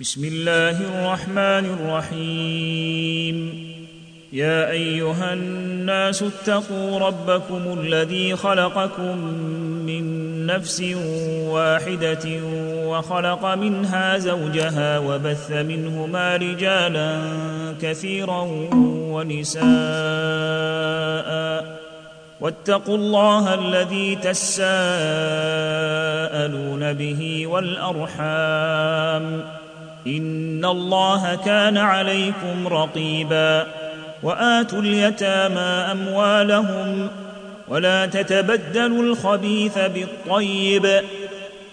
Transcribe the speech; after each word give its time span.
بسم 0.00 0.24
الله 0.24 0.80
الرحمن 0.80 1.64
الرحيم. 1.76 3.36
يا 4.32 4.70
أيها 4.70 5.32
الناس 5.32 6.22
اتقوا 6.22 6.98
ربكم 6.98 7.78
الذي 7.80 8.36
خلقكم 8.36 9.18
من 9.86 10.46
نفس 10.46 10.80
واحدة 11.48 12.40
وخلق 12.84 13.46
منها 13.46 14.18
زوجها 14.18 14.98
وبث 14.98 15.50
منهما 15.52 16.36
رجالا 16.36 17.22
كثيرا 17.82 18.42
ونساء. 19.12 19.70
واتقوا 22.40 22.96
الله 22.96 23.54
الذي 23.54 24.16
تساءلون 24.16 24.62
به 26.92 27.46
والأرحام. 27.46 29.44
ان 30.06 30.64
الله 30.64 31.34
كان 31.44 31.76
عليكم 31.76 32.68
رقيبا 32.68 33.66
واتوا 34.22 34.78
اليتامى 34.78 35.92
اموالهم 35.92 37.08
ولا 37.68 38.06
تتبدلوا 38.06 39.02
الخبيث 39.02 39.78
بالطيب 39.78 41.00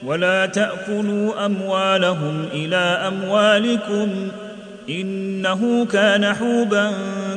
ولا 0.06 0.46
تاكلوا 0.46 1.46
اموالهم 1.46 2.46
إلى 2.54 2.76
اموالكم 3.08 4.10
انه 4.90 5.86
كان 5.86 6.34
حوبا 6.34 6.92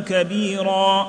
كبيرا 0.09 1.09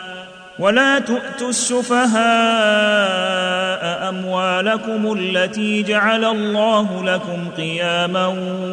ولا 0.59 0.99
تؤتوا 0.99 1.49
السفهاء 1.49 2.21
أموالكم 4.09 5.17
التي 5.19 5.83
جعل 5.83 6.25
الله 6.25 7.03
لكم 7.03 7.49
قياما 7.57 8.27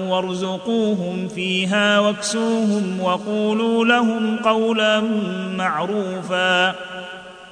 وارزقوهم 0.08 1.28
فيها 1.28 1.98
واكسوهم 1.98 3.00
وقولوا 3.00 3.84
لهم 3.84 4.36
قولا 4.36 5.00
معروفا 5.56 6.74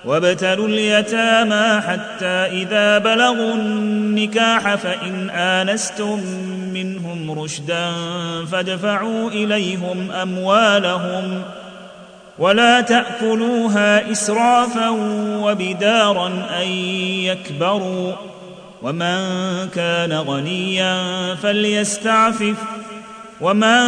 وابتلوا 0.05 0.69
اليتامى 0.69 1.81
حتى 1.81 2.27
إذا 2.63 2.99
بلغوا 2.99 3.55
النكاح 3.55 4.75
فإن 4.75 5.31
آنستم 5.31 6.21
منهم 6.75 7.41
رشدا 7.41 7.91
فادفعوا 8.53 9.31
إليهم 9.31 10.11
أموالهم 10.11 11.43
ولا 12.39 12.81
تأكلوها 12.81 14.13
إسرافا 14.13 14.89
وبدارا 15.43 16.27
أن 16.63 16.69
يكبروا 17.25 18.13
ومن 18.83 19.19
كان 19.75 20.13
غنيا 20.13 21.35
فليستعفف 21.35 22.57
ومن 23.41 23.81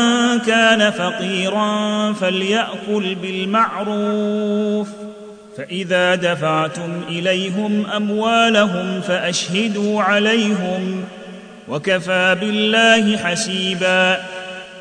كان 0.46 0.90
فقيرا 0.90 2.12
فليأكل 2.12 3.14
بالمعروف 3.14 4.88
فإذا 5.56 6.14
دفعتم 6.14 7.02
إليهم 7.08 7.86
أموالهم 7.86 9.00
فأشهدوا 9.00 10.02
عليهم 10.02 11.04
وكفى 11.68 12.36
بالله 12.40 13.16
حسيبا 13.16 14.20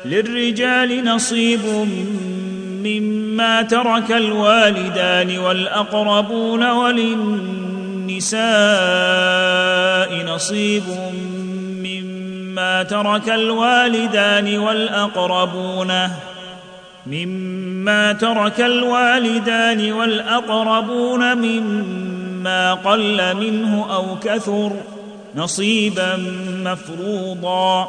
للرجال 0.04 1.04
نصيب 1.04 1.60
مما 2.84 3.62
ترك 3.62 4.12
الوالدان 4.12 5.38
والأقربون 5.38 6.70
وللنساء 6.70 8.38
نصيب 10.26 10.82
مما 11.82 12.82
ترك 12.82 13.28
الوالدان 13.28 14.58
والأقربون 14.58 16.08
مما 17.06 18.12
ترك 18.12 18.60
الوالدان 18.60 19.92
والأقربون 19.92 21.34
مما 21.34 22.74
قل 22.74 23.36
منه 23.36 23.94
أو 23.94 24.16
كثر 24.22 24.72
نصيبا 25.36 26.16
مفروضا 26.64 27.88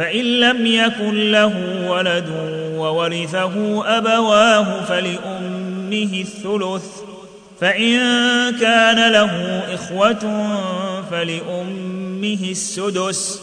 فإن 0.00 0.24
لم 0.24 0.66
يكن 0.66 1.30
له 1.30 1.84
ولد 1.90 2.28
وورثه 2.76 3.82
أبواه 3.98 4.84
فلأمه 4.84 6.20
الثلث 6.20 6.84
فإن 7.60 7.98
كان 8.60 9.12
له 9.12 9.62
إخوة 9.74 10.18
فلأمه 11.10 12.38
السدس 12.50 13.40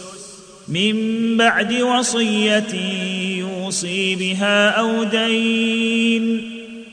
من 0.67 0.97
بعد 1.37 1.73
وصية 1.73 2.73
يوصي 3.37 4.15
بها 4.15 4.69
أو 4.69 5.03
دين. 5.03 6.56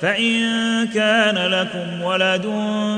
فإن 0.00 0.86
كان 0.86 1.34
لكم 1.34 2.02
ولد 2.02 2.46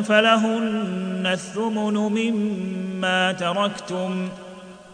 فلهن 0.09 1.29
الثمن 1.33 1.95
مما 1.95 3.33
تركتم 3.33 4.29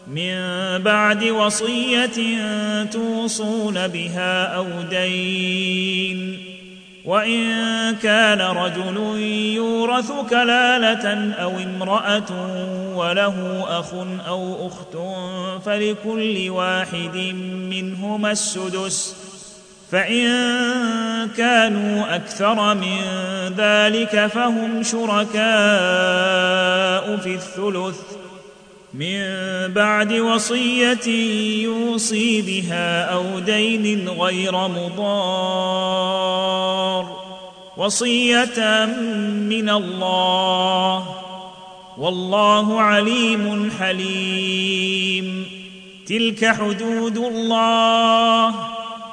من 0.07 0.37
بعد 0.77 1.23
وصية 1.23 2.43
توصون 2.91 3.87
بها 3.87 4.43
أو 4.45 4.65
دين. 4.89 6.57
وإن 7.05 7.95
كان 7.95 8.41
رجل 8.41 8.97
يورث 9.55 10.11
كلالة 10.29 11.33
أو 11.33 11.51
امرأة 11.57 12.31
وله 12.95 13.65
أخ 13.79 13.93
أو 14.27 14.67
أخت 14.67 14.97
فلكل 15.65 16.49
واحد 16.49 17.15
منهما 17.69 18.31
السدس 18.31 19.26
فإن 19.91 20.27
كانوا 21.37 22.15
أكثر 22.15 22.75
من 22.75 22.99
ذلك 23.57 24.27
فهم 24.27 24.83
شركاء 24.83 25.37
في 27.17 27.35
الثلث. 27.35 27.99
من 28.93 29.23
بعد 29.73 30.13
وصية 30.13 31.07
يوصي 31.63 32.41
بها 32.41 33.03
أو 33.13 33.39
دين 33.39 34.09
غير 34.09 34.51
مضار. 34.51 36.07
وصية 37.77 38.85
من 39.49 39.69
الله. 39.69 41.05
والله 41.97 42.81
عليم 42.81 43.71
حليم. 43.79 45.45
تلك 46.07 46.45
حدود 46.45 47.17
الله. 47.17 48.76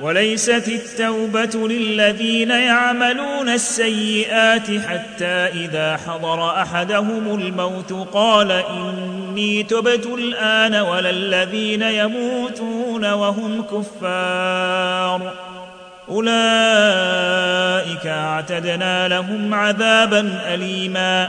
وليست 0.00 0.68
التوبة 0.68 1.68
للذين 1.68 2.50
يعملون 2.50 3.48
السيئات 3.48 4.66
حتى 4.88 5.24
إذا 5.64 5.96
حضر 5.96 6.62
أحدهم 6.62 7.34
الموت 7.40 7.92
قال 8.12 8.52
إني 8.52 9.62
تبت 9.62 10.06
الآن 10.06 10.74
ولا 10.74 11.10
الذين 11.10 11.82
يموتون 11.82 13.12
وهم 13.12 13.62
كفار. 13.62 15.32
أولئك 16.08 18.06
أعتدنا 18.06 19.08
لهم 19.08 19.54
عذابا 19.54 20.40
أليما. 20.54 21.28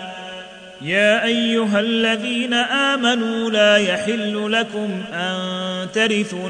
يا 0.81 1.25
أيها 1.25 1.79
الذين 1.79 2.53
آمنوا 2.53 3.49
لا 3.49 3.78
يحل 3.78 4.51
لكم 4.51 5.01
أن 5.13 5.37
ترثوا 5.94 6.49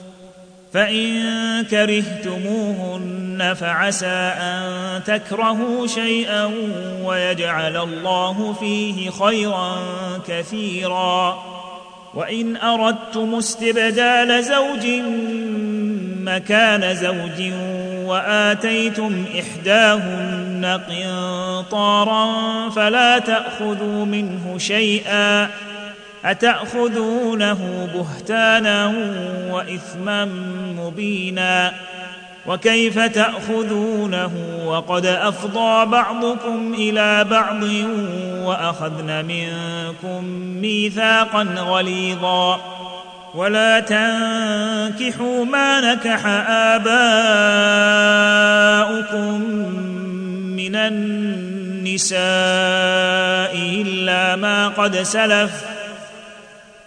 فإن 0.73 1.23
كرهتموهن 1.71 3.53
فعسى 3.59 4.33
أن 4.41 5.03
تكرهوا 5.03 5.87
شيئا 5.87 6.51
ويجعل 7.03 7.77
الله 7.77 8.53
فيه 8.59 9.09
خيرا 9.09 9.77
كثيرا. 10.27 11.43
وإن 12.13 12.57
أردتم 12.57 13.35
استبدال 13.35 14.43
زوج 14.43 14.87
مكان 16.23 16.95
زوج 16.95 17.51
وآتيتم 18.05 19.25
إحداهن 19.39 20.79
قنطارا 20.89 22.29
فلا 22.69 23.19
تأخذوا 23.19 24.05
منه 24.05 24.57
شيئا. 24.57 25.49
أتأخذونه 26.25 27.89
بهتانا 27.93 28.93
وإثما 29.51 30.25
مبينا 30.77 31.73
وكيف 32.47 32.99
تأخذونه 32.99 34.31
وقد 34.65 35.05
أفضى 35.05 35.85
بعضكم 35.85 36.73
إلى 36.73 37.23
بعض 37.23 37.63
وأخذن 38.45 39.25
منكم 39.25 40.23
ميثاقا 40.61 41.43
غليظا 41.43 42.61
ولا 43.35 43.79
تنكحوا 43.79 45.45
ما 45.45 45.93
نكح 45.93 46.25
آباؤكم 46.75 47.01
من 50.55 50.75
النساء 50.75 52.21
إلا 53.55 54.35
ما 54.35 54.67
قد 54.67 54.95
سلف 54.95 55.80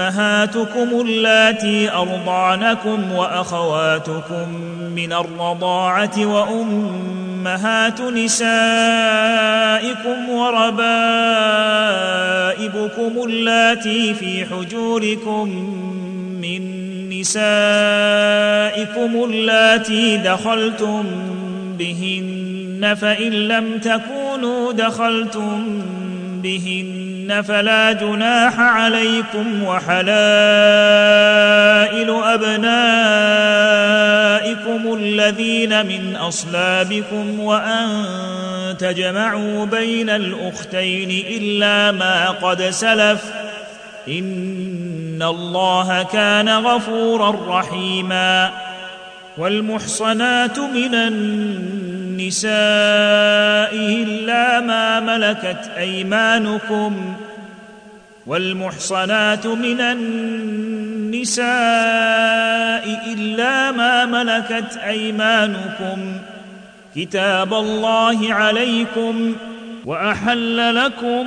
وامهاتكم 0.00 1.00
اللاتي 1.00 1.92
أرضعنكم 1.92 3.12
وأخواتكم 3.12 4.48
من 4.96 5.12
الرضاعة 5.12 6.26
وأمهات 6.26 8.00
نسائكم 8.00 8.40
وربائبكم 10.30 10.82
اللاتي 13.24 14.14
في 14.14 14.46
حجوركم 14.46 15.48
من 16.40 16.62
نسائكم 17.20 17.50
اللاتي 19.24 20.16
دخلتم 20.16 21.04
بهن 21.78 22.94
فإن 23.00 23.32
لم 23.32 23.78
تكونوا 23.78 24.72
دخلتم 24.72 25.82
بهن 26.42 27.09
فلا 27.42 27.92
جناح 27.92 28.60
عليكم 28.60 29.62
وحلائل 29.62 30.10
ابنائكم 32.24 32.80
الذين 34.94 35.86
من 35.86 36.16
اصلابكم 36.16 37.40
وان 37.40 38.04
تجمعوا 38.78 39.66
بين 39.66 40.10
الاختين 40.10 41.10
الا 41.10 41.92
ما 41.92 42.30
قد 42.30 42.62
سلف 42.62 43.24
ان 44.08 45.22
الله 45.22 46.02
كان 46.02 46.48
غفورا 46.48 47.58
رحيما 47.58 48.50
والمحصنات 49.38 50.58
من 50.58 50.94
النساء 52.20 53.74
إلا 53.74 54.60
ما 54.60 55.00
ملكت 55.00 55.70
أيمانكم 55.78 57.14
والمحصنات 58.26 59.46
من 59.46 59.80
النساء 59.80 61.40
إلا 63.12 63.72
ما 63.72 64.04
ملكت 64.06 64.76
أيمانكم 64.76 66.18
كتاب 66.96 67.54
الله 67.54 68.34
عليكم 68.34 69.34
وأحل 69.84 70.74
لكم 70.74 71.26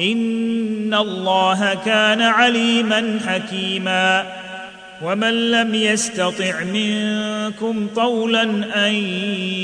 ان 0.00 0.94
الله 0.94 1.74
كان 1.84 2.22
عليما 2.22 3.20
حكيما. 3.26 4.40
ومن 5.02 5.50
لم 5.50 5.74
يستطع 5.74 6.64
منكم 6.64 7.88
طولا 7.96 8.42
ان 8.88 8.94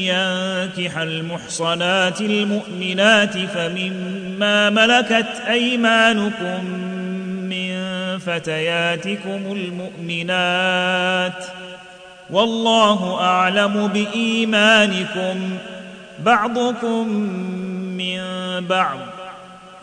ينكح 0.08 0.98
المحصنات 0.98 2.20
المؤمنات 2.20 3.38
فمما 3.38 4.70
ملكت 4.70 5.42
ايمانكم 5.48 6.64
من 7.50 7.78
فتياتكم 8.18 9.52
المؤمنات 9.52 11.44
والله 12.30 13.20
اعلم 13.20 13.86
بايمانكم 13.86 15.58
بعضكم 16.18 17.08
من 17.98 18.20
بعض 18.66 18.98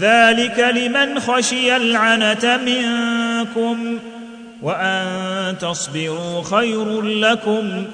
ذلك 0.00 0.58
لمن 0.58 1.20
خشي 1.20 1.76
العنة 1.76 2.60
منكم 2.66 3.98
وأن 4.62 5.58
تصبروا 5.60 6.42
خير 6.42 7.02
لكم 7.02 7.84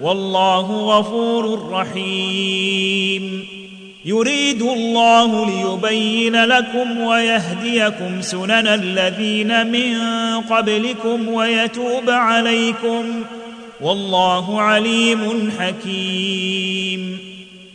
والله 0.00 0.98
غفور 0.98 1.72
رحيم. 1.72 3.44
يريد 4.04 4.62
الله 4.62 5.46
ليبين 5.46 6.44
لكم 6.44 7.00
ويهديكم 7.00 8.22
سنن 8.22 8.66
الذين 8.66 9.66
من 9.66 10.00
قبلكم 10.40 11.28
ويتوب 11.28 12.10
عليكم 12.10 13.24
والله 13.80 14.62
عليم 14.62 15.52
حكيم. 15.58 17.27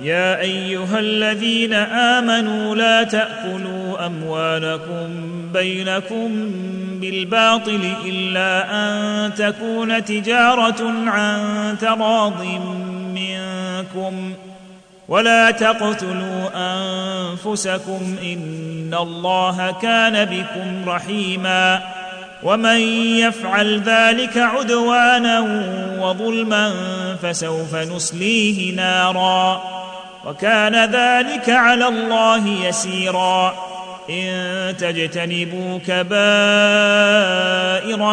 يا 0.00 0.40
أيها 0.40 0.98
الذين 0.98 1.72
آمنوا 1.72 2.74
لا 2.74 3.02
تأكلوا 3.02 4.06
أموالكم 4.06 5.08
بينكم 5.52 6.50
بالباطل 7.00 7.80
إلا 8.04 8.66
أن 8.70 9.34
تكون 9.34 10.04
تجارة 10.04 10.92
عن 11.06 11.40
تراض 11.80 12.42
منكم 13.14 14.34
ولا 15.08 15.50
تقتلوا 15.50 16.48
أنفسكم 16.54 18.16
إن 18.22 18.94
الله 19.00 19.74
كان 19.82 20.24
بكم 20.24 20.90
رحيما 20.90 21.82
ومن 22.42 22.80
يفعل 23.18 23.80
ذلك 23.80 24.36
عدوانا 24.36 25.40
وظلما 26.00 26.72
فسوف 27.22 27.74
نصليه 27.74 28.76
نارا 28.76 29.62
وكان 30.28 30.90
ذلك 30.92 31.50
على 31.50 31.88
الله 31.88 32.48
يسيرا. 32.48 33.54
إن 34.10 34.76
تجتنبوا 34.76 35.78
كبائر 35.86 36.14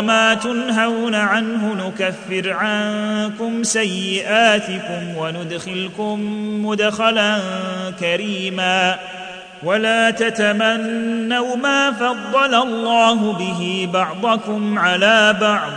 ما 0.01 0.34
تنهون 0.34 1.15
عنه 1.15 1.74
نكفر 1.74 2.53
عنكم 2.53 3.63
سيئاتكم 3.63 5.17
وندخلكم 5.17 6.19
مدخلا 6.65 7.39
كريما. 8.00 8.95
ولا 9.63 10.12
تتمنوا 10.12 11.55
ما 11.55 11.91
فضل 11.91 12.55
الله 12.55 13.34
به 13.34 13.89
بعضكم 13.93 14.79
على 14.79 15.36
بعض. 15.41 15.72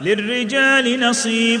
للرجال 0.00 1.00
نصيب 1.00 1.60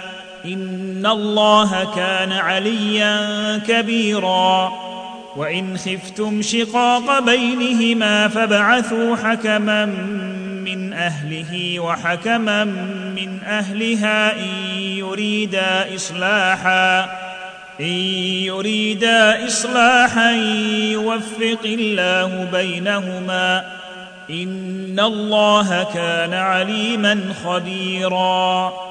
إن 0.45 1.05
الله 1.05 1.95
كان 1.95 2.31
عليا 2.31 3.57
كبيرا. 3.67 4.71
وإن 5.35 5.77
خفتم 5.77 6.41
شقاق 6.41 7.19
بينهما 7.19 8.27
فابعثوا 8.27 9.15
حكما 9.15 9.85
من 10.65 10.93
أهله 10.93 11.79
وحكما 11.79 12.63
من 13.15 13.39
أهلها 13.43 14.39
إن 14.39 14.79
يريدا 14.79 15.95
إصلاحا. 15.95 17.03
إن 17.79 17.85
يريدا 18.45 19.47
إصلاحا 19.47 20.31
يوفق 20.91 21.59
الله 21.65 22.49
بينهما. 22.51 23.65
إن 24.29 24.99
الله 24.99 25.83
كان 25.93 26.33
عليما 26.33 27.33
خبيرا. 27.45 28.90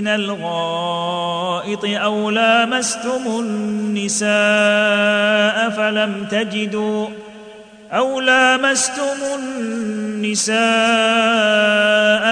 من 0.00 0.08
الغائط 0.08 1.84
أو 1.84 2.30
لامستم 2.30 3.22
النساء 3.26 4.30
فلم 5.70 6.26
تجدوا 6.30 7.08
أو 7.92 8.20
لامستم 8.20 9.18
النساء 9.38 10.56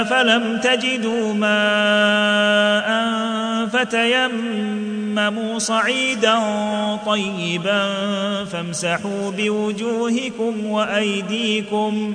فلم 0.04 0.60
تجدوا 0.62 1.32
ماء 1.34 2.88
فتيمموا 3.66 4.98
تيمموا 5.18 5.58
صعيدا 5.58 6.38
طيبا 7.06 7.94
فامسحوا 8.44 9.30
بوجوهكم 9.30 10.66
وأيديكم 10.66 12.14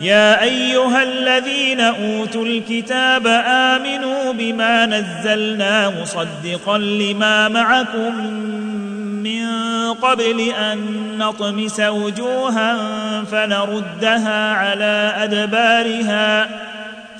يا 0.00 0.42
أيها 0.42 1.02
الذين 1.02 1.80
أوتوا 1.80 2.44
الكتاب 2.44 3.26
آمنوا 3.46 4.32
بما 4.32 4.86
نزلنا 4.86 5.90
مصدقا 6.02 6.78
لما 6.78 7.48
معكم 7.48 8.26
من 9.22 9.46
قبل 9.94 10.40
أن 10.40 10.78
نطمس 11.18 11.80
وجوها 11.80 12.76
فنردها 13.24 14.52
على 14.52 15.12
أدبارها 15.16 16.48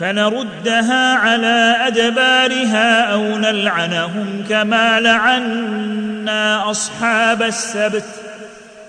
فنردها 0.01 1.14
على 1.14 1.77
أدبارها 1.87 3.12
أو 3.12 3.23
نلعنهم 3.23 4.45
كما 4.49 5.01
لعنا 5.01 6.71
أصحاب 6.71 7.43
السبت 7.43 8.05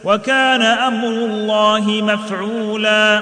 وكان 0.04 0.62
أمر 0.62 1.08
الله 1.08 2.02
مفعولا 2.02 3.21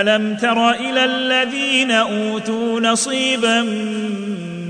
ألم 0.00 0.36
تر 0.36 0.70
إلى 0.70 1.04
الذين 1.04 1.90
أوتوا 1.90 2.80
نصيبا 2.80 3.62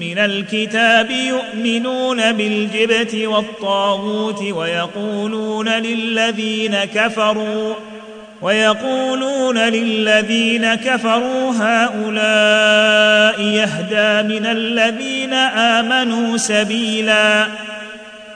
من 0.00 0.18
الكتاب 0.18 1.10
يؤمنون 1.10 2.32
بالجبت 2.32 3.14
والطاغوت 3.14 4.42
ويقولون 4.42 5.68
للذين 5.68 6.76
كفروا 6.84 7.74
ويقولون 8.42 9.58
للذين 9.58 10.74
كفروا 10.74 11.52
هؤلاء 11.52 13.40
يهدى 13.40 14.28
من 14.28 14.46
الذين 14.46 15.32
آمنوا 15.32 16.36
سبيلا 16.36 17.46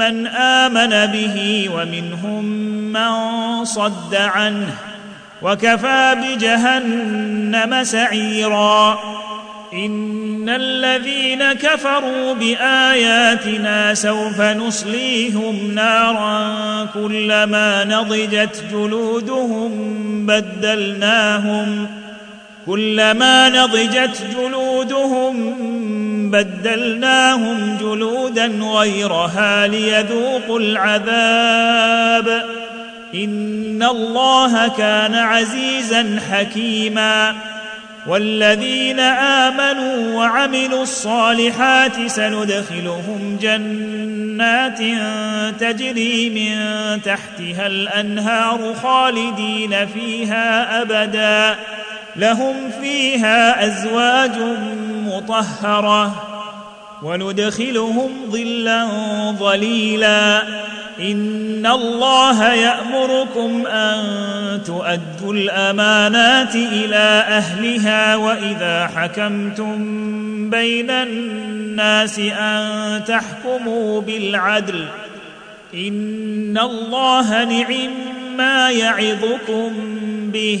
من 0.00 0.26
آمن 0.26 1.06
به 1.12 1.68
ومنهم 1.74 2.44
من 2.92 3.12
صد 3.64 4.14
عنه 4.14 4.74
وكفى 5.42 6.16
بجهنم 6.22 7.84
سعيرا. 7.84 8.98
إن 9.74 10.48
الذين 10.48 11.52
كفروا 11.52 12.34
بآياتنا 12.34 13.94
سوف 13.94 14.40
نصليهم 14.40 15.70
نارا 15.74 16.84
كلما 16.94 17.84
نضجت 17.84 18.64
جلودهم 18.72 19.72
بدلناهم 20.26 21.86
كلما 22.66 23.48
نضجت 23.48 24.22
جلودهم 24.36 25.54
بدلناهم 26.30 27.76
جلودا 27.80 28.46
غيرها 28.46 29.66
ليذوقوا 29.66 30.60
العذاب. 30.60 32.44
إن 33.14 33.82
الله 33.82 34.68
كان 34.68 35.14
عزيزا 35.14 36.20
حكيما. 36.30 37.34
والذين 38.06 39.00
آمنوا 39.00 40.14
وعملوا 40.14 40.82
الصالحات 40.82 42.06
سندخلهم 42.06 43.38
جنات 43.42 44.78
تجري 45.60 46.30
من 46.30 46.56
تحتها 47.02 47.66
الأنهار 47.66 48.74
خالدين 48.82 49.86
فيها 49.86 50.82
أبدا. 50.82 51.58
لهم 52.16 52.70
فيها 52.80 53.66
أزواج 53.66 54.38
مطهرة 55.06 56.26
وندخلهم 57.02 58.10
ظلا 58.30 58.86
ظليلا. 59.38 60.42
إن 61.00 61.66
الله 61.66 62.52
يأمركم 62.52 63.66
أن 63.66 64.02
تؤدوا 64.66 65.34
الأمانات 65.34 66.54
إلى 66.54 67.24
أهلها 67.28 68.16
وإذا 68.16 68.86
حكمتم 68.96 69.76
بين 70.50 70.90
الناس 70.90 72.18
أن 72.18 73.02
تحكموا 73.04 74.00
بالعدل. 74.00 74.84
إن 75.74 76.58
الله 76.58 77.44
نعم 77.44 77.90
ما 78.36 78.70
يعظكم 78.70 79.70
به. 80.32 80.60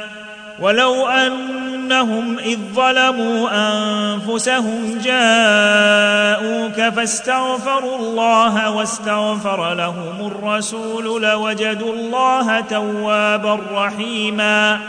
ولو 0.61 1.07
أنهم 1.07 2.39
إذ 2.39 2.57
ظلموا 2.73 3.49
أنفسهم 3.53 4.99
جاءوك 5.03 6.93
فاستغفروا 6.95 7.97
الله 7.97 8.69
واستغفر 8.69 9.73
لهم 9.73 10.31
الرسول 10.31 11.21
لوجدوا 11.21 11.93
الله 11.93 12.59
توابا 12.59 13.59
رحيما 13.71 14.79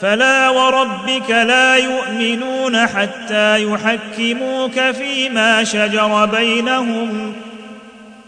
فلا 0.00 0.48
وربك 0.48 1.30
لا 1.30 1.76
يؤمنون 1.76 2.86
حتى 2.86 3.64
يحكموك 3.64 4.80
فيما 4.80 5.64
شجر 5.64 6.26
بينهم 6.26 7.34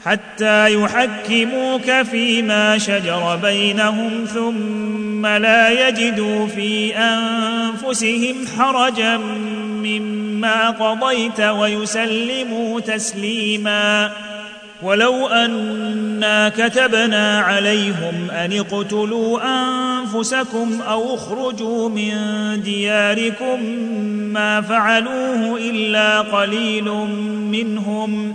حتى 0.04 0.74
يحكموك 0.74 2.02
فيما 2.10 2.78
شجر 2.78 3.36
بينهم 3.36 4.24
ثم 4.24 5.26
لا 5.26 5.88
يجدوا 5.88 6.46
في 6.46 6.96
أنفسهم 6.96 8.36
حرجا 8.58 9.16
مما 9.82 10.70
قضيت 10.70 11.40
ويسلموا 11.40 12.80
تسليما. 12.80 14.12
ولو 14.82 15.26
أنا 15.26 16.48
كتبنا 16.48 17.38
عليهم 17.40 18.30
أن 18.30 18.52
اقتلوا 18.52 19.40
أنفسكم 19.44 20.80
أو 20.88 21.14
اخرجوا 21.14 21.88
من 21.88 22.12
دياركم 22.62 23.64
ما 24.32 24.60
فعلوه 24.60 25.58
إلا 25.58 26.20
قليل 26.20 26.84
منهم. 27.50 28.34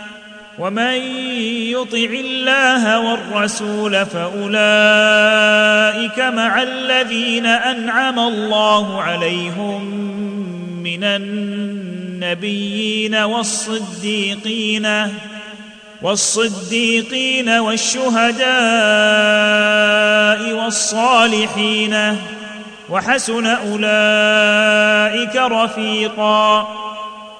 ومن 0.59 0.93
يطع 1.71 1.97
الله 1.97 2.99
والرسول 2.99 4.05
فأولئك 4.05 4.59
مع 6.19 6.63
الذين 6.63 7.45
أنعم 7.45 8.19
الله 8.19 9.01
عليهم 9.01 9.85
من 10.83 11.03
النبيين 11.03 13.15
والصديقين 13.15 15.07
والصديقين 16.01 17.49
والشهداء 17.49 18.41
والصالحين 20.53 22.17
وحسن 22.89 23.45
أولئك 23.45 25.35
رفيقا 25.35 26.80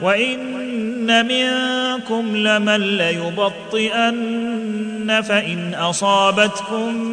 وان 0.00 1.26
منكم 1.26 2.36
لمن 2.36 2.96
ليبطئن 2.96 4.42
فان 5.22 5.74
اصابتكم 5.74 7.12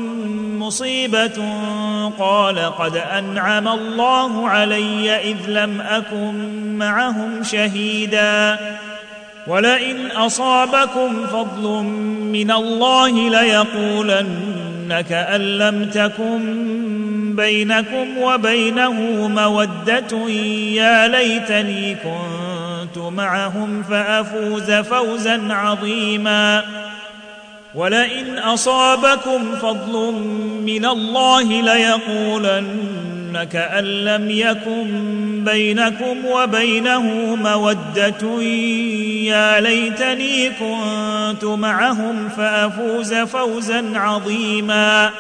مصيبه 0.59 1.43
قال 2.19 2.59
قد 2.59 2.95
انعم 2.95 3.67
الله 3.67 4.49
علي 4.49 5.15
اذ 5.31 5.37
لم 5.47 5.81
اكن 5.81 6.33
معهم 6.77 7.43
شهيدا 7.43 8.57
ولئن 9.47 10.11
اصابكم 10.11 11.27
فضل 11.27 11.83
من 12.33 12.51
الله 12.51 13.29
ليقولن 13.29 15.05
كان 15.09 15.41
لم 15.41 15.89
تكن 15.93 16.39
بينكم 17.35 18.17
وبينه 18.17 18.93
موده 19.27 20.29
يا 20.73 21.07
ليتني 21.07 21.95
كنت 21.95 22.48
معهم 22.97 23.83
فأفوز 23.83 24.71
فوزا 24.71 25.53
عظيما. 25.53 26.63
ولئن 27.75 28.37
أصابكم 28.37 29.55
فضل 29.61 30.13
من 30.65 30.85
الله 30.85 31.61
ليقولن 31.61 33.47
كان 33.51 33.83
لم 33.83 34.29
يكن 34.29 34.89
بينكم 35.45 36.25
وبينه 36.25 37.35
مودة. 37.35 38.41
يا 39.23 39.59
ليتني 39.59 40.49
كنت 40.49 41.45
معهم 41.45 42.29
فأفوز 42.29 43.13
فوزا 43.13 43.91
عظيما. 43.95 45.11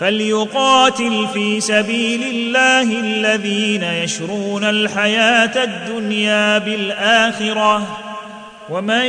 فليقاتل 0.00 1.26
في 1.34 1.60
سبيل 1.60 2.22
الله 2.22 3.00
الذين 3.00 3.82
يشرون 3.82 4.64
الحياة 4.64 5.64
الدنيا 5.64 6.58
بالآخرة. 6.58 7.98
ومن 8.70 9.06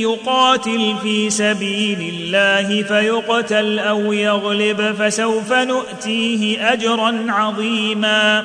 يقاتل 0.00 0.94
في 1.02 1.30
سبيل 1.30 2.14
الله 2.14 2.82
فيقتل 2.82 3.78
أو 3.78 4.12
يغلب 4.12 4.96
فسوف 4.98 5.52
نؤتيه 5.52 6.72
أجرا 6.72 7.26
عظيما. 7.28 8.44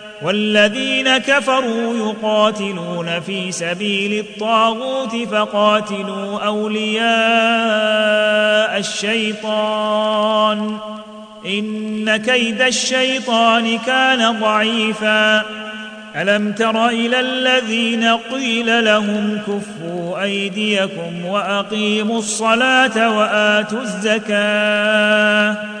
والذين 0.23 1.17
كفروا 1.17 1.97
يقاتلون 1.97 3.19
في 3.19 3.51
سبيل 3.51 4.19
الطاغوت 4.19 5.15
فقاتلوا 5.31 6.39
أولياء 6.39 7.01
الشيطان. 8.79 10.77
إن 11.45 12.17
كيد 12.17 12.61
الشيطان 12.61 13.77
كان 13.77 14.39
ضعيفا. 14.39 15.43
ألم 16.15 16.51
تر 16.51 16.87
إلى 16.87 17.19
الذين 17.19 18.03
قيل 18.03 18.85
لهم 18.85 19.39
كفوا 19.47 20.23
أيديكم 20.23 21.25
وأقيموا 21.25 22.19
الصلاة 22.19 23.17
وآتوا 23.17 23.81
الزكاة؟ 23.81 25.80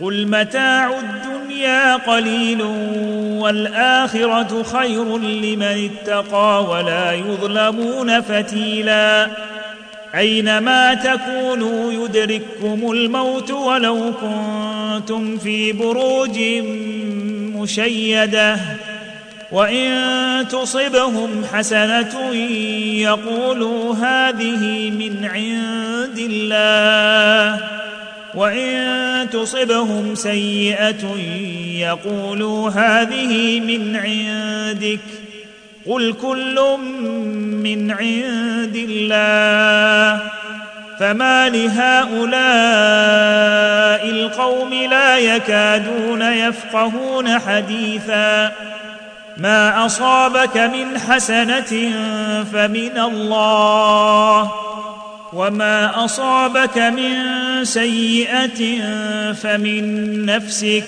قل 0.00 0.26
متاع 0.26 0.98
الدنيا 0.98 1.96
قليل 1.96 2.62
والاخره 3.42 4.62
خير 4.62 5.18
لمن 5.18 5.90
اتقى 5.90 6.64
ولا 6.64 7.12
يظلمون 7.12 8.20
فتيلا 8.20 9.28
اينما 10.14 10.94
تكونوا 10.94 11.92
يدرككم 11.92 12.90
الموت 12.90 13.50
ولو 13.50 14.12
كنتم 14.20 15.38
في 15.38 15.72
بروج 15.72 16.38
مشيده 17.60 18.56
وان 19.52 20.48
تصبهم 20.48 21.44
حسنه 21.52 22.34
يقولوا 22.94 23.94
هذه 23.94 24.90
من 24.90 25.24
عند 25.24 26.18
الله 26.18 27.79
وان 28.34 29.30
تصبهم 29.30 30.14
سيئه 30.14 31.16
يقولوا 31.78 32.70
هذه 32.70 33.60
من 33.60 33.96
عندك 33.96 35.00
قل 35.86 36.12
كل 36.12 36.76
من 37.62 37.90
عند 37.90 38.76
الله 38.88 40.22
فما 41.00 41.48
لهؤلاء 41.48 42.40
القوم 44.10 44.74
لا 44.74 45.18
يكادون 45.18 46.22
يفقهون 46.22 47.38
حديثا 47.38 48.52
ما 49.36 49.86
اصابك 49.86 50.56
من 50.56 50.98
حسنه 50.98 51.92
فمن 52.52 52.98
الله 52.98 54.52
وما 55.32 56.04
اصابك 56.04 56.78
من 56.78 57.14
سيئه 57.64 58.82
فمن 59.32 60.26
نفسك 60.26 60.84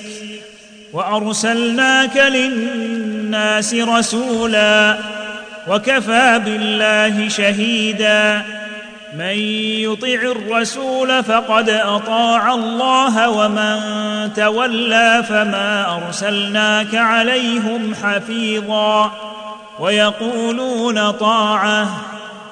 وارسلناك 0.92 2.16
للناس 2.16 3.74
رسولا 3.74 4.98
وكفى 5.68 6.40
بالله 6.44 7.28
شهيدا 7.28 8.42
من 9.16 9.38
يطع 9.84 10.06
الرسول 10.08 11.24
فقد 11.24 11.68
اطاع 11.70 12.54
الله 12.54 13.30
ومن 13.30 13.78
تولى 14.36 15.24
فما 15.28 15.96
ارسلناك 15.96 16.94
عليهم 16.94 17.94
حفيظا 18.02 19.12
ويقولون 19.80 21.10
طاعه 21.10 21.88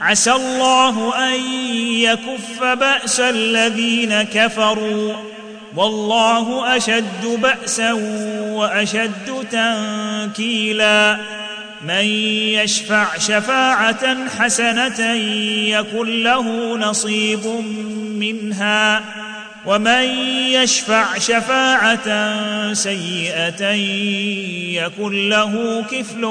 عسى 0.00 0.32
الله 0.32 1.14
أن 1.28 1.40
يكف 1.94 2.62
بأس 2.62 3.20
الذين 3.20 4.22
كفروا 4.22 5.14
والله 5.76 6.76
أشد 6.76 7.26
بأسا 7.26 7.92
وأشد 8.52 9.46
تنكيلا 9.50 11.18
من 11.86 12.04
يشفع 12.54 13.18
شفاعة 13.18 14.28
حسنة 14.38 15.14
يكن 15.68 16.22
له 16.22 16.76
نصيب 16.78 17.46
منها 18.18 19.02
ومن 19.66 20.04
يشفع 20.52 21.18
شفاعة 21.18 22.08
سيئة 22.72 23.70
يكن 24.72 25.28
له 25.28 25.84
كفل 25.90 26.24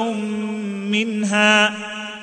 منها 0.90 1.72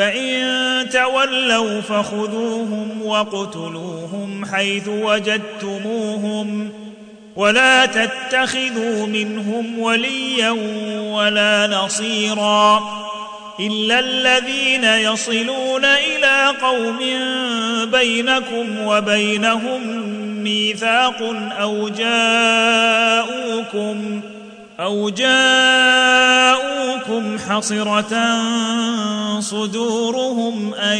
فان 0.00 0.88
تولوا 0.88 1.80
فخذوهم 1.80 3.02
واقتلوهم 3.02 4.44
حيث 4.44 4.88
وجدتموهم 4.88 6.70
ولا 7.36 7.86
تتخذوا 7.86 9.06
منهم 9.06 9.78
وليا 9.78 10.50
ولا 11.00 11.66
نصيرا 11.66 12.82
الا 13.60 13.98
الذين 13.98 14.84
يصلون 14.84 15.84
إلى 15.84 16.54
قوم 16.62 16.98
بينكم 17.90 18.80
وبينهم 18.86 19.80
ميثاق 20.42 21.34
أو 21.60 21.88
جاءوكم 21.88 23.10
أو 24.80 25.08
جاءوكم 25.08 26.58
حصرة 27.38 28.40
صدورهم 29.40 30.74
أن 30.74 30.98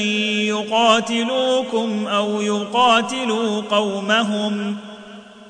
يقاتلوكم 0.49 2.07
أو 2.07 2.41
يقاتلوا 2.41 3.63
قومهم 3.71 4.77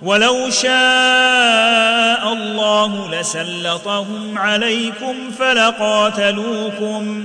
ولو 0.03 0.51
شاء 0.51 2.33
الله 2.33 3.21
لسلطهم 3.21 4.39
عليكم 4.39 5.15
فلقاتلوكم 5.39 7.25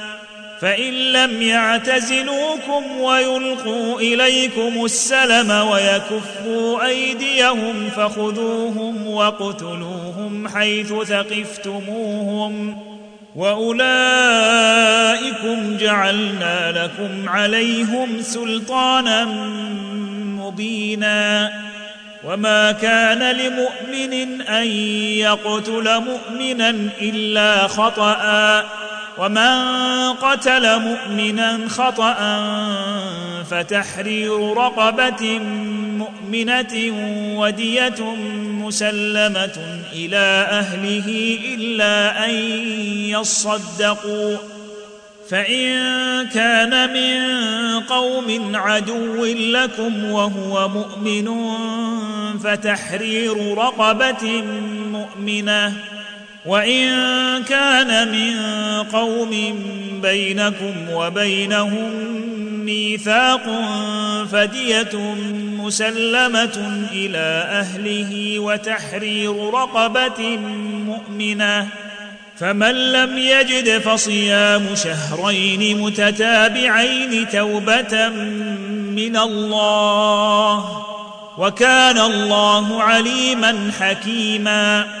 فإن 0.61 0.93
لم 0.93 1.41
يعتزلوكم 1.41 2.99
ويلقوا 2.99 3.99
إليكم 3.99 4.85
السلم 4.85 5.51
ويكفوا 5.51 6.85
أيديهم 6.85 7.89
فخذوهم 7.95 9.07
واقتلوهم 9.07 10.47
حيث 10.47 10.93
ثقفتموهم 10.93 12.77
وأولئكم 13.35 13.77
جعلنا 15.77 16.71
لكم 16.71 17.29
عليهم 17.29 18.21
سلطانا 18.21 19.25
مبينا 20.39 21.51
وما 22.23 22.71
كان 22.71 23.35
لمؤمن 23.35 24.41
أن 24.41 24.67
يقتل 25.17 25.99
مؤمنا 25.99 26.69
إلا 27.01 27.67
خطأ 27.67 28.63
ومن 29.17 30.13
قتل 30.13 30.79
مؤمنا 30.79 31.59
خطأ 31.69 32.15
فتحرير 33.49 34.57
رقبة 34.57 35.39
مؤمنة 35.97 36.73
ودية 37.39 38.15
مسلمة 38.65 39.81
إلى 39.93 40.47
أهله 40.49 41.39
إلا 41.55 42.25
أن 42.25 42.33
يصدقوا 43.09 44.37
فإن 45.29 45.67
كان 46.27 46.93
من 46.93 47.21
قوم 47.79 48.55
عدو 48.55 49.25
لكم 49.25 50.11
وهو 50.11 50.67
مؤمن 50.69 51.29
فتحرير 52.43 53.57
رقبة 53.57 54.43
مؤمنة 54.91 55.73
وإن 56.45 56.89
كان 57.43 58.11
من 58.11 58.33
قوم 58.83 59.59
بينكم 60.01 60.89
وبينهم 60.91 61.91
ميثاق 62.65 63.43
فدية 64.31 65.15
مسلمة 65.57 66.85
إلى 66.91 67.47
أهله 67.49 68.39
وتحرير 68.39 69.49
رقبة 69.53 70.37
مؤمنة 70.85 71.67
فمن 72.37 72.91
لم 72.91 73.17
يجد 73.17 73.77
فصيام 73.77 74.65
شهرين 74.75 75.81
متتابعين 75.81 77.29
توبة 77.29 78.09
من 78.95 79.17
الله 79.17 80.81
وكان 81.37 81.97
الله 81.97 82.83
عليما 82.83 83.71
حكيما 83.79 85.00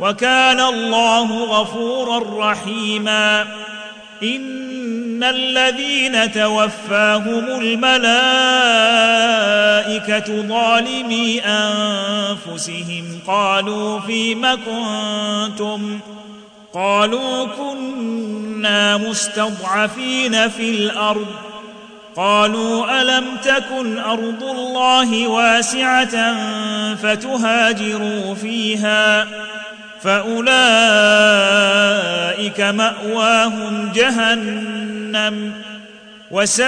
وكان 0.00 0.60
الله 0.60 1.44
غفورا 1.44 2.50
رحيما. 2.50 3.46
إن 4.22 5.24
الذين 5.24 6.32
توفاهم 6.32 7.60
الملائكة 7.60 7.84
ظالمي 10.48 11.40
أنفسهم. 11.40 13.18
قالوا 13.26 14.00
فيم 14.00 14.46
كنتم؟ 14.54 16.00
قالوا 16.74 17.46
كنا 17.46 18.96
مستضعفين 18.96 20.48
في 20.48 20.70
الأرض. 20.70 21.26
قالوا 22.16 23.02
ألم 23.02 23.24
تكن 23.44 23.98
أرض 23.98 24.42
الله 24.42 25.28
واسعة 25.28 26.34
فتهاجروا 26.94 28.34
فيها؟ 28.34 29.26
فأولئك 30.04 30.60
مأواهم 32.60 33.92
جهنم 33.94 35.52
وساءت 36.30 36.64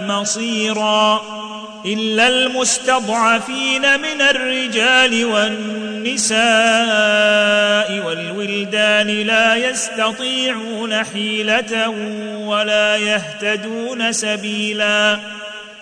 مصيرا 0.00 1.22
إلا 1.86 2.28
المستضعفين 2.28 3.82
من 3.82 4.20
الرجال 4.20 5.24
والنساء 5.24 6.36
والولدان 8.06 9.06
لا 9.06 9.54
يستطيعون 9.56 11.04
حيلة 11.04 11.88
ولا 12.38 12.96
يهتدون 12.96 14.12
سبيلا 14.12 15.18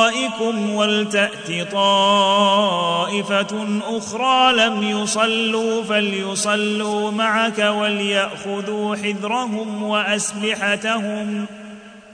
ولتأت 0.75 1.73
طائفة 1.73 3.67
أخرى 3.87 4.53
لم 4.57 4.83
يصلوا 4.83 5.83
فليصلوا 5.83 7.11
معك 7.11 7.59
وليأخذوا 7.59 8.97
حذرهم 8.97 9.83
وأسلحتهم 9.83 11.47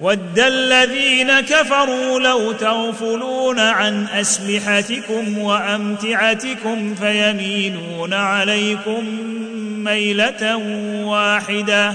ود 0.01 0.39
الذين 0.39 1.41
كفروا 1.41 2.21
لو 2.21 2.53
تغفلون 2.53 3.59
عن 3.59 4.07
أسلحتكم 4.07 5.39
وأمتعتكم 5.39 6.95
فيميلون 6.95 8.15
عليكم 8.15 9.05
ميلة 9.85 10.57
واحدة 11.05 11.95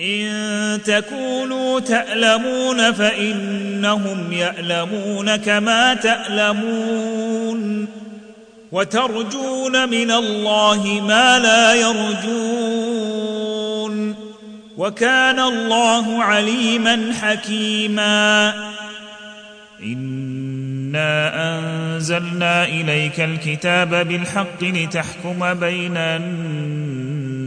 إن 0.00 0.82
تكونوا 0.84 1.80
تألمون 1.80 2.92
فإنهم 2.92 4.32
يألمون 4.32 5.36
كما 5.36 5.94
تألمون 5.94 7.88
وترجون 8.72 9.88
من 9.88 10.10
الله 10.10 11.00
ما 11.08 11.38
لا 11.38 11.74
يرجون 11.74 13.10
وكان 14.76 15.40
الله 15.40 16.22
عليما 16.22 17.12
حكيما 17.20 18.54
إنا 19.82 21.32
أنزلنا 21.58 22.64
إليك 22.64 23.20
الكتاب 23.20 24.08
بالحق 24.08 24.62
لتحكم 24.62 25.54
بين 25.54 25.96
الناس 25.96 26.89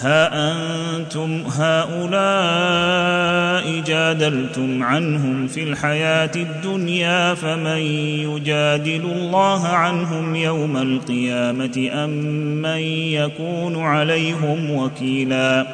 ها 0.00 0.52
أنتم 0.52 1.42
هؤلاء 1.46 2.88
جادلتم 3.80 4.82
عنهم 4.82 5.46
في 5.46 5.62
الحياة 5.62 6.30
الدنيا 6.36 7.34
فمن 7.34 7.78
يجادل 8.28 9.00
الله 9.04 9.66
عنهم 9.66 10.36
يوم 10.36 10.76
القيامة 10.76 11.90
أم 11.92 12.10
من 12.62 12.78
يكون 13.12 13.80
عليهم 13.80 14.70
وكيلا 14.70 15.66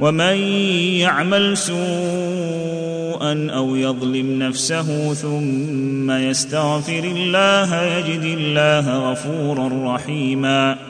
ومن 0.00 0.36
يعمل 1.00 1.56
سوءا 1.56 3.50
أو 3.50 3.76
يظلم 3.76 4.42
نفسه 4.42 5.14
ثم 5.14 6.10
يستغفر 6.10 7.04
الله 7.04 7.82
يجد 7.82 8.22
الله 8.22 9.10
غفورا 9.10 9.94
رحيما 9.94 10.89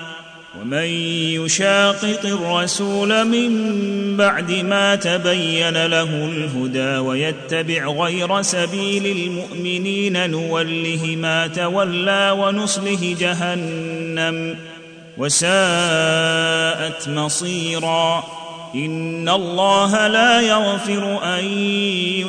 ومن 0.59 0.85
يشاقق 1.39 2.25
الرسول 2.25 3.25
من 3.27 3.51
بعد 4.17 4.51
ما 4.51 4.95
تبين 4.95 5.85
له 5.85 6.03
الهدى 6.03 6.97
ويتبع 6.97 7.85
غير 7.85 8.41
سبيل 8.41 9.17
المؤمنين 9.17 10.29
نوله 10.29 11.15
ما 11.15 11.47
تولى 11.47 12.35
ونصله 12.39 13.15
جهنم 13.19 14.57
وساءت 15.17 17.09
مصيرا. 17.09 18.23
إن 18.75 19.29
الله 19.29 20.07
لا 20.07 20.41
يغفر 20.41 21.19
أن 21.23 21.45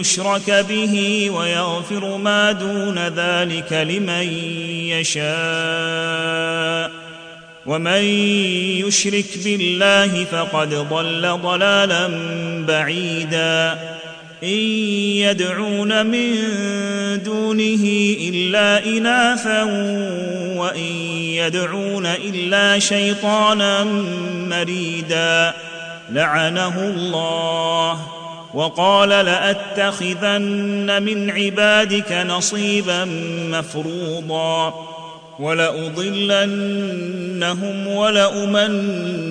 يشرك 0.01 0.51
به 0.69 1.31
ويغفر 1.31 2.17
ما 2.17 2.53
دون 2.53 2.99
ذلك 2.99 3.73
لمن 3.73 4.29
يشاء. 5.11 7.02
ومن 7.67 8.03
يشرك 8.87 9.25
بالله 9.45 10.25
فقد 10.25 10.75
ضل 10.75 11.39
ضلالا 11.43 12.09
بعيدا. 12.69 13.79
إن 14.43 14.59
يدعون 15.19 16.07
من 16.07 16.35
دونه 17.25 18.15
إلا 18.21 18.87
إناثا 18.87 19.63
وإن 20.57 20.93
يدعون 21.17 22.07
إلا 22.07 22.79
شيطانا 22.79 23.85
مريدا. 24.49 25.55
لعنه 26.13 26.85
الله. 26.85 28.07
وقال 28.55 29.09
لأتخذن 29.09 31.03
من 31.03 31.31
عبادك 31.31 32.13
نصيبا 32.13 33.05
مفروضا. 33.51 34.92
ولأضلنهم 35.43 36.47
ولأمنينهم 37.89 39.23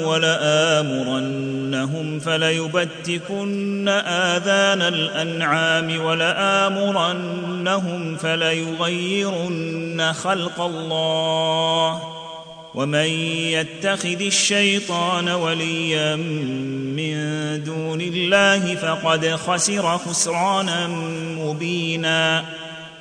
ولآمرنهم 0.00 1.48
فليبتكن 2.20 3.88
آذان 3.88 4.82
الأنعام 4.82 6.04
ولآمرنهم 6.04 7.36
فليغيرن 8.16 10.12
خلق 10.12 10.60
الله 10.60 12.02
ومن 12.74 13.08
يتخذ 13.52 14.20
الشيطان 14.20 15.28
وليا 15.28 16.16
من 16.96 17.18
دون 17.64 18.00
الله 18.00 18.74
فقد 18.74 19.26
خسر 19.26 19.98
خسرانا 19.98 20.86
مبينا 21.38 22.44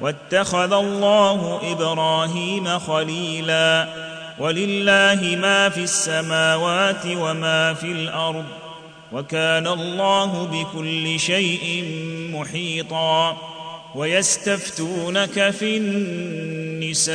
واتخذ 0.00 0.72
الله 0.72 1.60
إبراهيم 1.72 2.78
خليلا. 2.78 3.88
ولله 4.38 5.38
ما 5.40 5.68
في 5.68 5.80
السماوات 5.80 7.06
وما 7.06 7.74
في 7.74 7.86
الأرض 7.86 8.44
وكان 9.12 9.66
الله 9.66 10.46
بكل 10.46 11.20
شيء 11.20 11.84
محيطا. 12.32 13.36
ويستفتونك 13.94 15.50
في 15.50 15.76
النساء. 15.76 17.14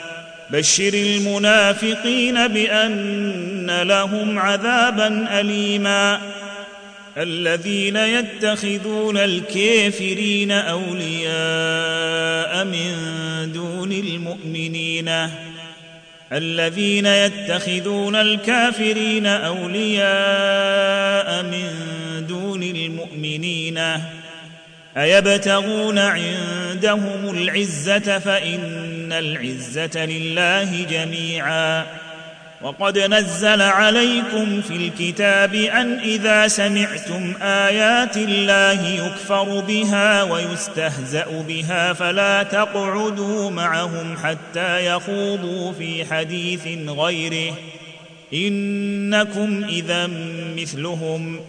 بشر 0.51 0.93
المنافقين 0.93 2.47
بأن 2.47 3.81
لهم 3.81 4.39
عذابا 4.39 5.39
اليما. 5.39 6.21
الذين 7.17 7.95
يتخذون 7.95 9.17
الكافرين 9.17 10.51
أولياء 10.51 11.31
من 12.65 12.93
دون 13.53 13.91
المؤمنين. 13.91 15.11
الذين 16.33 17.05
يتخذون 17.05 18.15
الكافرين 18.15 19.25
أولياء 19.25 20.03
من 21.43 21.67
دون 22.29 22.63
المؤمنين. 22.63 23.79
أيبتغون 24.97 25.99
عندهم 25.99 27.29
العزة 27.29 28.19
فإن 28.19 29.11
العزة 29.11 30.05
لله 30.05 30.85
جميعا. 30.89 31.85
وقد 32.61 32.97
نزل 32.97 33.61
عليكم 33.61 34.61
في 34.61 34.75
الكتاب 34.75 35.53
أن 35.55 35.99
إذا 35.99 36.47
سمعتم 36.47 37.33
آيات 37.41 38.17
الله 38.17 38.87
يكفر 38.87 39.59
بها 39.59 40.23
ويستهزأ 40.23 41.45
بها 41.47 41.93
فلا 41.93 42.43
تقعدوا 42.43 43.51
معهم 43.51 44.17
حتى 44.23 44.85
يخوضوا 44.85 45.73
في 45.73 46.05
حديث 46.05 46.67
غيره. 46.87 47.53
إنكم 48.33 49.63
إذا 49.69 50.09
مثلهم. 50.57 51.39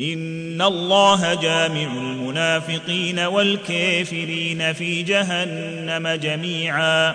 ان 0.00 0.62
الله 0.62 1.34
جامع 1.34 1.92
المنافقين 1.92 3.18
والكافرين 3.18 4.72
في 4.72 5.02
جهنم 5.02 6.08
جميعا. 6.08 7.14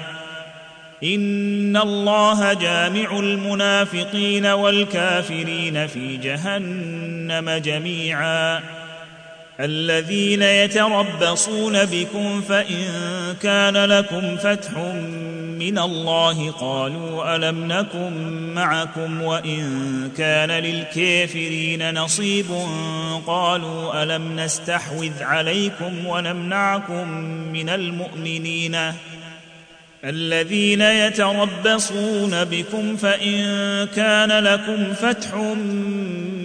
ان 1.04 1.78
الله 1.78 2.54
جامع 2.54 3.20
المنافقين 3.20 4.46
والكافرين 4.46 5.88
في 5.88 6.18
جهنم 6.18 7.50
جميعا. 7.50 8.77
الذين 9.60 10.42
يتربصون 10.42 11.86
بكم 11.86 12.42
فإن 12.42 12.86
كان 13.42 13.78
لكم 13.78 14.38
فتح 14.38 14.78
من 15.60 15.78
الله 15.78 16.52
قالوا 16.52 17.36
ألم 17.36 17.72
نكن 17.72 18.14
معكم 18.54 19.22
وإن 19.22 19.64
كان 20.18 20.52
للكافرين 20.52 21.94
نصيب 21.94 22.46
قالوا 23.28 24.04
ألم 24.04 24.40
نستحوذ 24.40 25.24
عليكم 25.24 26.06
ونمنعكم 26.06 27.08
من 27.54 27.70
المؤمنين 27.70 28.78
الذين 30.04 30.82
يتربصون 30.82 32.44
بكم 32.44 32.98
فإن 32.98 33.44
كان 33.96 34.32
لكم 34.32 34.94
فتح 34.94 35.34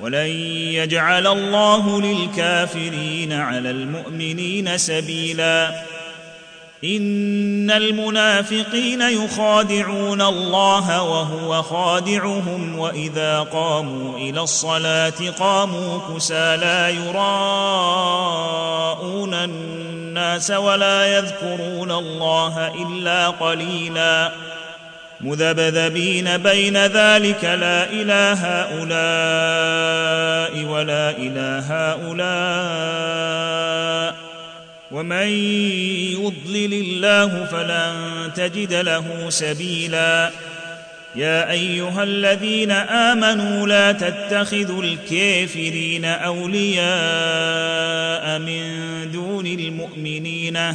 ولن 0.00 0.26
يجعل 0.74 1.26
الله 1.26 2.00
للكافرين 2.00 3.32
على 3.32 3.70
المؤمنين 3.70 4.78
سبيلا. 4.78 5.84
إن 6.84 7.70
المنافقين 7.70 9.00
يخادعون 9.00 10.22
الله 10.22 11.02
وهو 11.02 11.62
خادعهم 11.62 12.78
وإذا 12.78 13.40
قاموا 13.40 14.18
إلى 14.18 14.40
الصلاة 14.40 15.30
قاموا 15.38 16.00
كسى 16.14 16.56
لا 16.56 16.88
يراءون 16.88 17.24
الناس 19.34 20.50
ولا 20.50 21.18
يذكرون 21.18 21.90
الله 21.90 22.74
إلا 22.74 23.28
قليلا. 23.28 24.32
مذبذبين 25.20 26.36
بين 26.36 26.76
ذلك 26.76 27.44
لا 27.44 27.90
إله 27.90 28.32
هؤلاء 28.32 28.74
ولا 30.64 31.10
إله 31.10 31.58
هؤلاء. 31.92 33.26
ومن 34.90 35.26
يضلل 36.12 36.72
الله 36.72 37.44
فلن 37.44 38.30
تجد 38.34 38.72
له 38.72 39.30
سبيلا. 39.30 40.30
يا 41.16 41.50
أيها 41.50 42.02
الذين 42.02 42.70
آمنوا 42.70 43.66
لا 43.66 43.92
تتخذوا 43.92 44.82
الكافرين 44.82 46.04
أولياء 46.04 46.88
من 48.38 48.62
دون 49.12 49.46
المؤمنين. 49.46 50.74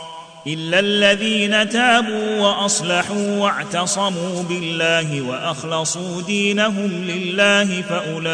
إلا 0.47 0.79
الذين 0.79 1.69
تابوا 1.69 2.39
وأصلحوا 2.39 3.37
واعتصموا 3.37 4.43
بالله 4.43 5.21
وأخلصوا 5.21 6.21
دينهم 6.21 6.91
لله 7.07 7.81
فأولئك 7.81 8.31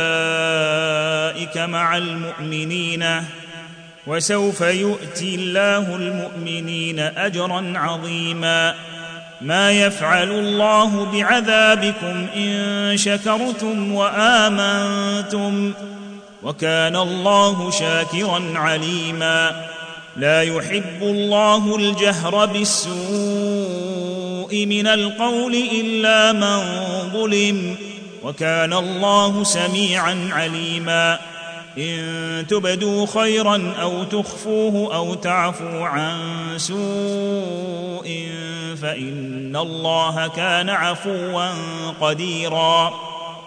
مع 1.57 1.97
المؤمنين. 1.97 3.05
وسوف 4.07 4.61
يؤتي 4.61 5.35
الله 5.35 5.95
المؤمنين 5.95 6.99
أجرا 6.99 7.73
عظيما. 7.75 8.75
ما 9.41 9.71
يفعل 9.71 10.31
الله 10.31 11.05
بعذابكم 11.05 12.27
إن 12.35 12.93
شكرتم 12.97 13.91
وآمنتم. 13.93 15.73
وكان 16.43 16.95
الله 16.95 17.71
شاكرا 17.71 18.53
عليما. 18.55 19.76
لا 20.17 20.41
يحب 20.41 21.01
الله 21.01 21.75
الجهر 21.75 22.45
بالسوء 22.45 22.95
من 24.65 24.87
القول 24.87 25.55
إلا 25.55 26.31
من 26.31 26.59
ظلم 27.13 27.75
وكان 28.23 28.73
الله 28.73 29.43
سميعا 29.43 30.29
عليما. 30.31 31.19
إن 31.77 32.45
تبدوا 32.49 33.05
خيرا 33.05 33.73
أو 33.81 34.03
تخفوه 34.03 34.95
أو 34.95 35.13
تعفوا 35.13 35.85
عن 35.85 36.17
سوء 36.57 38.27
فإن 38.81 39.55
الله 39.55 40.27
كان 40.27 40.69
عفوا 40.69 41.49
قديرا. 42.01 42.93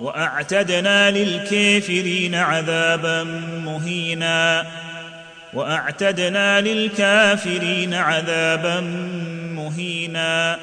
وأعتدنا 0.00 1.10
للكافرين 1.10 2.34
عذابا 2.34 3.22
مهينا. 3.64 4.66
وأعتدنا 5.54 6.60
للكافرين 6.60 7.94
عذابا 7.94 8.80
مهينا. 9.54 10.58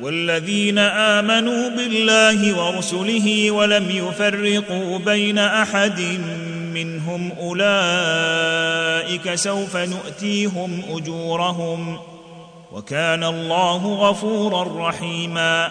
والذين 0.00 0.78
آمنوا 0.78 1.68
بالله 1.68 2.58
ورسله 2.58 3.50
ولم 3.50 3.90
يفرقوا 3.90 4.98
بين 4.98 5.38
أحد 5.38 6.00
منهم 6.74 7.32
أولئك 7.40 9.34
سوف 9.34 9.76
نؤتيهم 9.76 10.82
أجورهم. 10.90 11.98
وكان 12.72 13.24
الله 13.24 13.94
غفورا 13.94 14.88
رحيما. 14.88 15.70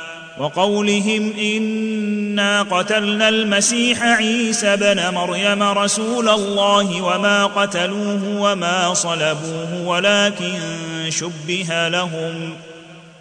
وقولهم 0.41 1.33
إنا 1.37 2.61
قتلنا 2.61 3.29
المسيح 3.29 4.03
عيسى 4.03 4.75
بن 4.75 5.13
مريم 5.13 5.63
رسول 5.63 6.29
الله 6.29 7.01
وما 7.01 7.45
قتلوه 7.45 8.41
وما 8.41 8.93
صلبوه 8.93 9.81
ولكن 9.85 10.59
شبه 11.09 11.87
لهم 11.87 12.53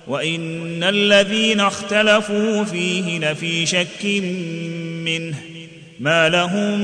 وإن 0.06 0.82
الذين 0.82 1.60
اختلفوا 1.60 2.64
فيه 2.64 3.18
لفي 3.18 3.66
شك 3.66 4.04
منه 5.04 5.36
ما 6.00 6.28
لهم 6.28 6.78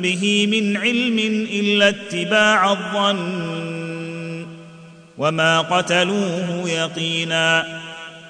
به 0.00 0.46
من 0.46 0.76
علم 0.76 1.18
إلا 1.52 1.88
اتباع 1.88 2.72
الظن 2.72 4.46
وما 5.18 5.60
قتلوه 5.60 6.70
يقينا 6.70 7.85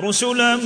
رسلا 0.00 0.56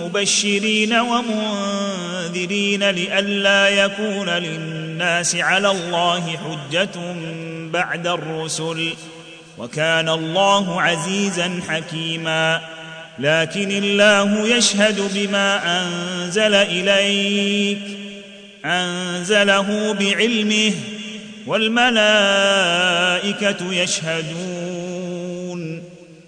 مبشرين 0.00 0.92
ومنذرين 0.94 2.90
لئلا 2.90 3.68
يكون 3.68 4.28
للناس 4.28 5.36
على 5.36 5.70
الله 5.70 6.36
حجة 6.36 7.14
بعد 7.72 8.06
الرسل 8.06 8.94
وكان 9.58 10.08
الله 10.08 10.82
عزيزا 10.82 11.60
حكيما. 11.68 12.60
لكن 13.18 13.70
الله 13.70 14.48
يشهد 14.48 15.10
بما 15.14 15.80
أنزل 15.82 16.54
إليك 16.54 17.78
أنزله 18.64 19.92
بعلمه 19.92 20.72
والملائكة 21.46 22.12
يشهدون. 23.72 24.65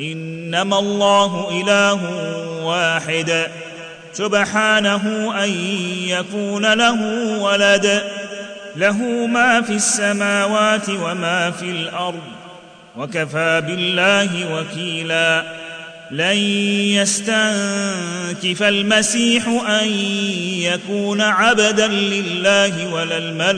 إنما 0.00 0.78
الله 0.78 1.60
إله 1.60 2.00
واحد 2.64 3.46
سبحانه 4.12 5.34
أن 5.44 5.50
يكون 6.08 6.74
له 6.74 7.02
ولد 7.40 8.02
له 8.76 8.96
ما 9.26 9.62
في 9.62 9.72
السماوات 9.72 10.88
وما 10.88 11.50
في 11.50 11.70
الأرض 11.70 12.22
وكفى 12.96 13.62
بالله 13.66 14.54
وكيلا. 14.54 15.44
لن 16.10 16.36
يستنكف 16.96 18.62
المسيح 18.62 19.46
أن 19.68 19.88
يكون 20.58 21.20
عبدا 21.20 21.86
لله 21.86 22.94
ولا 22.94 23.18
الملائكة 23.18 23.54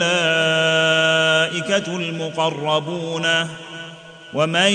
المقربون. 1.96 3.26
ومن 4.34 4.72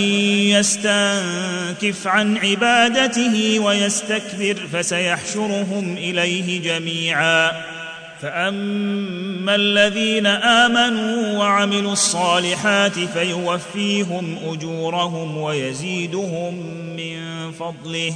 يستنكف 0.54 2.08
عن 2.08 2.38
عبادته 2.38 3.60
ويستكبر 3.60 4.56
فسيحشرهم 4.74 5.98
إليه 5.98 6.62
جميعا. 6.62 7.52
فأما 8.22 9.56
الذين 9.56 10.26
آمنوا 10.28 11.38
وعملوا 11.38 11.94
الصالحات 11.94 13.00
فيوفيهم 13.00 14.38
أجورهم 14.46 15.38
ويزيدهم 15.38 16.56
من 16.98 17.52
فضله. 17.52 18.14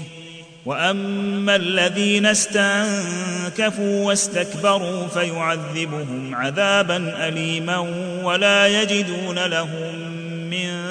وأما 0.66 1.56
الذين 1.56 2.26
استنكفوا 2.26 4.06
واستكبروا 4.06 5.08
فيعذبهم 5.08 6.36
عذابا 6.36 7.28
اليما 7.28 7.78
ولا 8.24 8.82
يجدون 8.82 9.40
لهم 9.40 9.96
من 10.50 10.91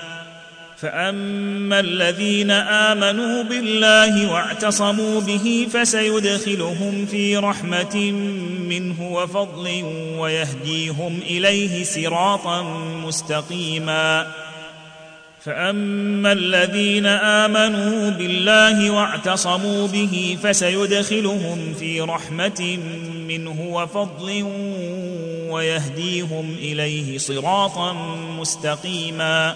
فاما 0.81 1.79
الذين 1.79 2.51
امنوا 2.51 3.43
بالله 3.43 4.31
واعتصموا 4.31 5.21
به 5.21 5.67
فسيدخلهم 5.73 7.05
في 7.05 7.37
رحمه 7.37 8.11
منه 8.69 9.11
وفضل 9.11 9.83
ويهديهم 10.17 11.19
اليه 11.29 11.83
صراطا 11.83 12.61
مستقيما 13.05 14.27
فاما 15.41 16.31
الذين 16.31 17.05
امنوا 17.05 18.09
بالله 18.09 18.91
واعتصموا 18.91 19.87
به 19.87 20.37
فسيدخلهم 20.43 21.73
في 21.79 22.01
رحمه 22.01 22.77
منه 23.27 23.61
وفضل 23.61 24.43
ويهديهم 25.49 26.55
اليه 26.61 27.17
صراطا 27.17 27.93
مستقيما 28.39 29.55